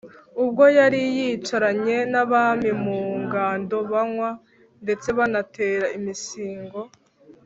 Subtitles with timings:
[0.43, 4.29] ubwo yari yicaranye nabami mu ngando banywa
[4.83, 6.79] ndetse banatera imisingo